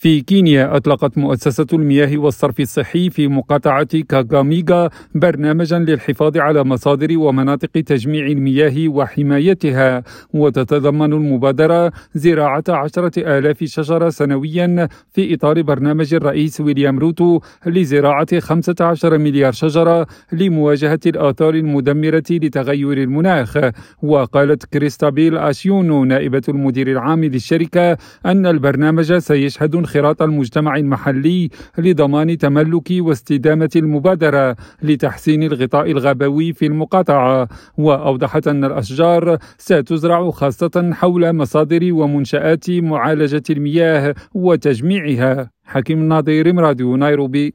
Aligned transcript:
في 0.00 0.20
كينيا 0.20 0.76
أطلقت 0.76 1.18
مؤسسة 1.18 1.66
المياه 1.72 2.18
والصرف 2.18 2.60
الصحي 2.60 3.10
في 3.10 3.28
مقاطعة 3.28 4.00
كاغاميغا 4.08 4.90
برنامجا 5.14 5.78
للحفاظ 5.78 6.36
على 6.36 6.64
مصادر 6.64 7.18
ومناطق 7.18 7.70
تجميع 7.70 8.26
المياه 8.26 8.88
وحمايتها. 8.88 10.02
وتتضمن 10.32 11.12
المبادرة 11.12 11.92
زراعة 12.14 12.64
عشرة 12.68 13.38
آلاف 13.38 13.64
شجرة 13.64 14.08
سنويا 14.08 14.88
في 15.12 15.34
إطار 15.34 15.62
برنامج 15.62 16.14
الرئيس 16.14 16.60
ويليام 16.60 16.98
روتو 16.98 17.40
لزراعة 17.66 18.40
15 18.40 19.18
مليار 19.18 19.52
شجرة 19.52 20.06
لمواجهة 20.32 21.00
الآثار 21.06 21.54
المدمرة 21.54 22.24
لتغير 22.30 23.02
المناخ. 23.02 23.58
وقالت 24.02 24.64
كريستابيل 24.64 25.38
أشيونو 25.38 26.04
نائبة 26.04 26.42
المدير 26.48 26.90
العام 26.92 27.24
للشركة 27.24 27.96
أن 28.26 28.46
البرنامج 28.46 29.18
سيشهد 29.18 29.87
انخراط 29.88 30.22
المجتمع 30.22 30.76
المحلي 30.76 31.48
لضمان 31.78 32.38
تملك 32.38 32.88
واستدامة 32.90 33.70
المبادرة 33.76 34.56
لتحسين 34.82 35.42
الغطاء 35.42 35.90
الغابوي 35.90 36.52
في 36.52 36.66
المقاطعة. 36.66 37.48
وأوضحت 37.78 38.48
أن 38.48 38.64
الأشجار 38.64 39.38
ستزرع 39.58 40.30
خاصة 40.30 40.90
حول 40.92 41.32
مصادر 41.32 41.92
ومنشآت 41.92 42.70
معالجة 42.70 43.42
المياه 43.50 44.14
وتجميعها. 44.34 45.50
حكيم 45.64 45.98
الناظر 45.98 46.56
راديو 46.56 46.96
نيروبي. 46.96 47.54